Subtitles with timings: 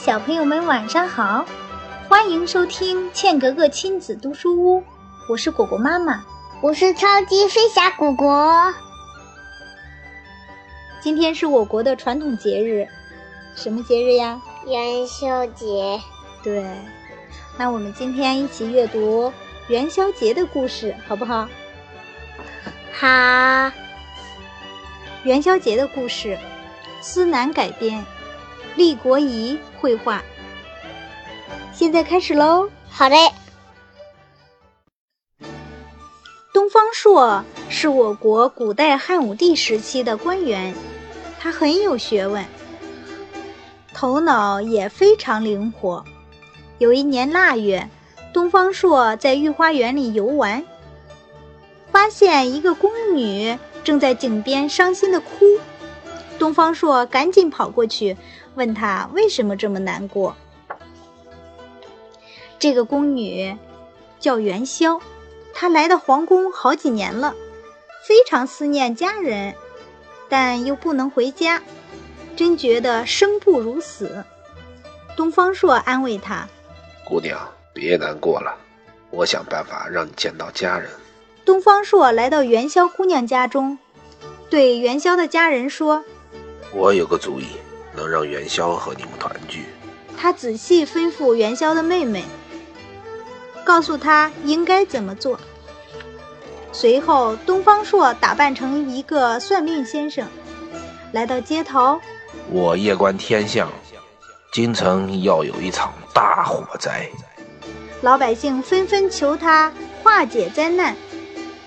[0.00, 1.44] 小朋友们晚上好，
[2.08, 4.84] 欢迎收听茜格格亲子读书屋，
[5.28, 6.24] 我是果果妈妈，
[6.62, 8.72] 我是超级飞侠果果。
[11.00, 12.86] 今天是我国的传统节日，
[13.56, 14.40] 什么节日呀？
[14.66, 16.00] 元宵节。
[16.44, 16.64] 对，
[17.58, 19.32] 那我们今天一起阅读
[19.66, 21.48] 元宵节的故事，好不好？
[22.92, 23.72] 好。
[25.24, 26.38] 元宵节的故事，
[27.00, 28.06] 思南改编。
[28.78, 30.22] 厉国仪绘画。
[31.72, 32.70] 现在开始喽。
[32.88, 33.16] 好嘞。
[36.54, 40.72] 东方朔是我国古代汉武帝时期的官员，
[41.40, 42.44] 他很有学问，
[43.92, 46.04] 头脑也非常灵活。
[46.78, 47.88] 有一年腊月，
[48.32, 50.64] 东方朔在御花园里游玩，
[51.90, 55.58] 发现一个宫女正在井边伤心的哭。
[56.38, 58.16] 东方朔赶紧跑过去。
[58.54, 60.34] 问他为什么这么难过？
[62.58, 63.56] 这个宫女
[64.18, 65.00] 叫元宵，
[65.54, 67.36] 她来到皇宫好几年了，
[68.04, 69.54] 非常思念家人，
[70.28, 71.62] 但又不能回家，
[72.34, 74.24] 真觉得生不如死。
[75.16, 76.48] 东方朔安慰她
[77.06, 77.38] ：“姑娘，
[77.72, 78.56] 别难过了，
[79.10, 80.90] 我想办法让你见到家人。”
[81.46, 83.78] 东方朔来到元宵姑娘家中，
[84.50, 86.04] 对元宵的家人说
[86.72, 87.46] ：“我有个主意。”
[87.96, 89.64] 能让元宵和你们团聚。
[90.16, 92.22] 他仔细吩咐元宵的妹妹，
[93.64, 95.40] 告诉他应该怎么做。
[96.70, 100.28] 随后，东方朔打扮成一个算命先生，
[101.10, 102.00] 来到街头。
[102.52, 103.68] 我夜观天象，
[104.52, 107.08] 京城要有一场大火灾。
[108.02, 109.72] 老百姓纷纷求他
[110.04, 110.94] 化解灾难。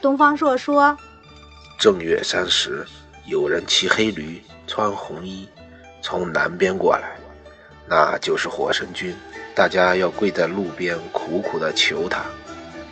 [0.00, 0.98] 东方朔说
[1.78, 2.84] ：“正月三十，
[3.26, 5.48] 有人骑黑驴，穿红衣。”
[6.02, 7.16] 从南边过来，
[7.88, 9.14] 那就是火神君。
[9.54, 12.22] 大家要跪在路边，苦苦的求他，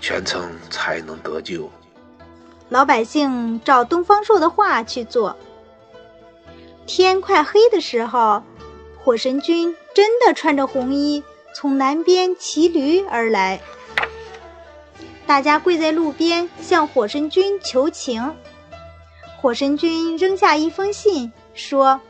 [0.00, 1.70] 全程才能得救。
[2.70, 5.36] 老百姓照东方朔的话去做。
[6.86, 8.42] 天快黑的时候，
[9.04, 11.22] 火神君真的穿着红衣
[11.54, 13.60] 从南边骑驴而来。
[15.26, 18.34] 大家跪在路边向火神君求情。
[19.40, 22.00] 火神君扔下一封信，说。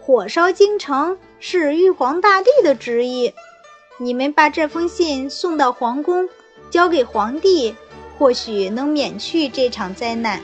[0.00, 3.34] 火烧京城是玉皇大帝的旨意，
[3.98, 6.26] 你们把这封信送到皇宫，
[6.70, 7.76] 交给皇帝，
[8.16, 10.40] 或许能免去这场灾难。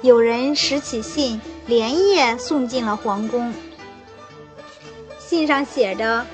[0.00, 3.52] 有人拾起信，连夜送进了皇宫。
[5.18, 6.24] 信上写着：“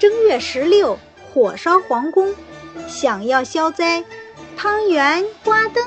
[0.00, 0.98] 正月十六，
[1.32, 2.34] 火烧皇宫，
[2.88, 4.04] 想要消灾，
[4.56, 5.84] 汤圆花灯。”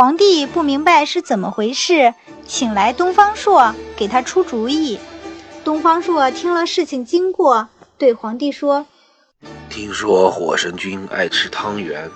[0.00, 2.14] 皇帝不明白是怎么回事，
[2.46, 4.98] 请来东方朔给他出主意。
[5.62, 7.68] 东方朔听了事情经过，
[7.98, 8.86] 对皇帝说
[9.68, 12.10] ：“听说火神君爱吃汤圆，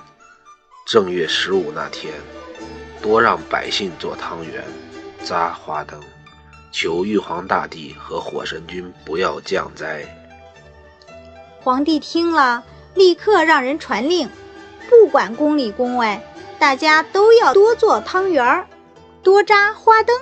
[0.86, 2.14] 正月十五那天，
[3.02, 4.64] 多让百姓做汤圆，
[5.22, 6.00] 扎花灯，
[6.72, 10.06] 求玉皇大帝和火神君不要降灾。”
[11.60, 14.26] 皇帝听了，立刻让人传令，
[14.88, 16.24] 不管宫里宫外。
[16.64, 18.66] 大家都要多做汤圆儿，
[19.22, 20.16] 多扎花灯。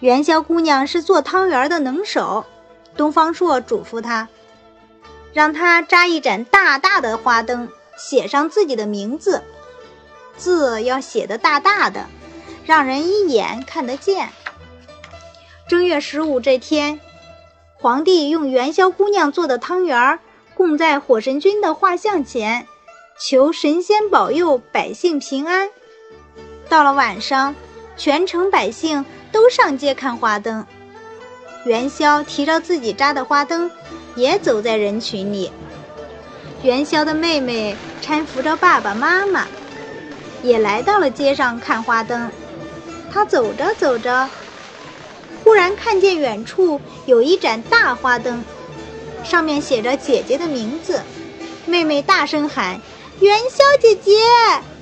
[0.00, 2.44] 元宵姑娘是做汤圆的能手，
[2.96, 4.26] 东方朔嘱咐她，
[5.32, 9.44] 让她扎一盏大大的花灯，写上自己的名字，
[10.36, 12.06] 字要写的大大的，
[12.66, 14.30] 让人一眼看得见。
[15.68, 16.98] 正月十五这天，
[17.76, 20.18] 皇帝用元宵姑娘做的汤圆儿
[20.54, 22.66] 供在火神君的画像前。
[23.18, 25.68] 求神仙保佑百姓平安。
[26.68, 27.54] 到了晚上，
[27.96, 30.66] 全城百姓都上街看花灯。
[31.64, 33.70] 元宵提着自己扎的花灯，
[34.16, 35.52] 也走在人群里。
[36.62, 39.46] 元宵的妹妹搀扶着爸爸妈妈，
[40.42, 42.30] 也来到了街上看花灯。
[43.12, 44.28] 她走着走着，
[45.44, 48.42] 忽然看见远处有一盏大花灯，
[49.22, 51.00] 上面写着姐姐的名字。
[51.66, 52.80] 妹妹大声喊。
[53.22, 54.18] 元宵姐姐，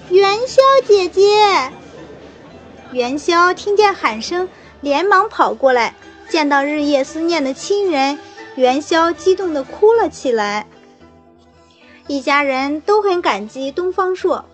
[0.08, 1.70] 元宵姐姐。
[2.90, 4.48] 元宵听见喊声，
[4.80, 5.94] 连忙跑过来，
[6.30, 8.18] 见到日夜思念的亲人，
[8.54, 10.66] 元宵激动地哭了起来。
[12.06, 14.46] 一家人都很感激东方朔。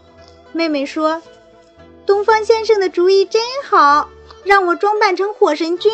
[0.51, 1.23] 妹妹说
[2.05, 4.11] ：“东方先生的主意真好，
[4.43, 5.93] 让我装扮成火神君，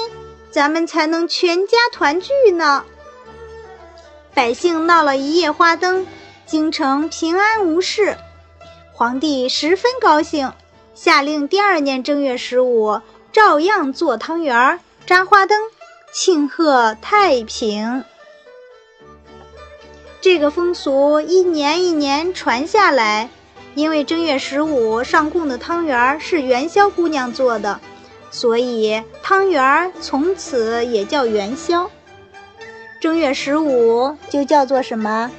[0.51, 2.87] 咱们才能全家团聚呢。”
[4.33, 6.07] 百姓闹了一夜花灯。
[6.53, 8.19] 京城平安无事，
[8.93, 10.53] 皇帝十分高兴，
[10.95, 13.01] 下令第二年正月十五
[13.33, 15.59] 照样做汤圆儿、扎花灯，
[16.13, 18.05] 庆贺太平。
[20.21, 23.31] 这个风俗一年一年传下来，
[23.75, 27.81] 因为正月十五上供的汤圆是元宵姑娘做的，
[28.31, 31.91] 所以汤圆从此也叫元宵。
[33.01, 35.31] 正月十五就叫做什么？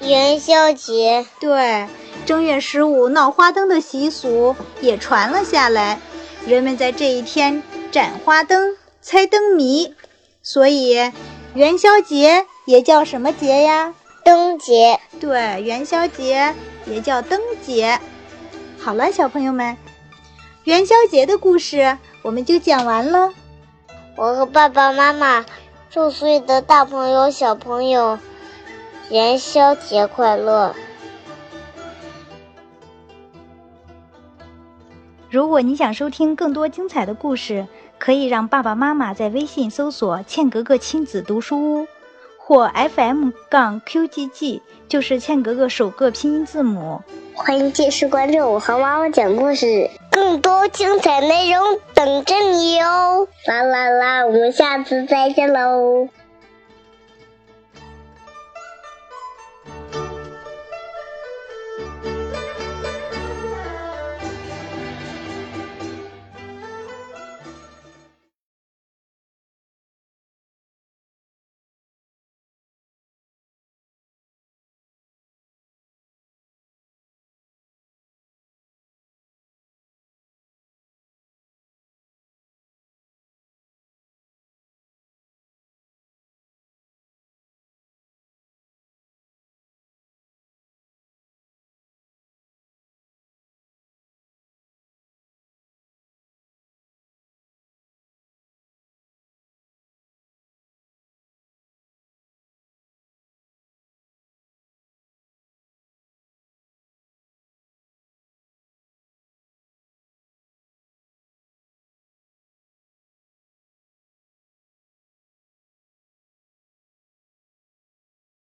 [0.00, 1.26] 元宵节。
[1.40, 1.86] 对，
[2.26, 6.00] 正月十五闹花灯的习俗也传了下来，
[6.46, 7.62] 人们在这一天
[7.92, 9.94] 展花灯、猜灯谜，
[10.42, 11.12] 所以
[11.54, 13.94] 元宵节也叫什么节呀？
[14.24, 14.98] 灯节。
[15.20, 16.54] 对，元宵节
[16.86, 18.00] 也叫灯节。
[18.78, 19.76] 好了，小朋友们，
[20.64, 23.32] 元宵节的故事我们就讲完了。
[24.16, 25.44] 我和爸爸妈妈。
[25.92, 28.16] 祝所有的大朋友、小朋友
[29.10, 30.72] 元宵节快乐！
[35.28, 37.66] 如果你想收听更多精彩的故事，
[37.98, 41.86] 可以让爸爸妈妈在微信搜索“茜格格亲子读书屋”
[42.38, 47.02] 或 FM 杠 QGG，就是茜格格首个拼音字母。
[47.34, 51.60] 欢迎继续关注我和妈妈讲故事，更多精彩内容
[51.94, 53.26] 等着你哦！
[53.48, 56.08] 啦啦啦，我们下次再见喽。